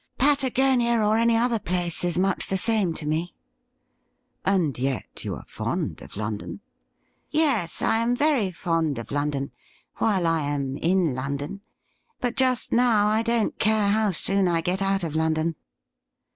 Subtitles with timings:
[0.17, 3.35] 'Patagonia or any other place is much the same to me.''
[4.57, 6.59] And yet you are fond of London
[7.29, 9.51] .?''Yes, I am very fond of London,
[9.97, 11.61] while I am in London;
[12.19, 15.53] but just now I don't care how soon I get out of London.'